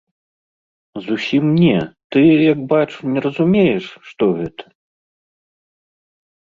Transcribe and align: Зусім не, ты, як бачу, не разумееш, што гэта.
Зусім 1.07 1.45
не, 1.59 1.75
ты, 2.17 2.21
як 2.51 2.59
бачу, 2.73 2.99
не 3.13 3.19
разумееш, 3.29 3.85
што 4.11 4.23
гэта. 4.43 4.63